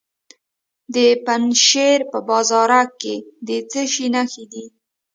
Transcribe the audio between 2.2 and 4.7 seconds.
بازارک کې د څه شي نښې دي؟